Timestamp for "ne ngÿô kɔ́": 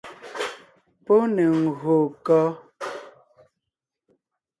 1.35-2.43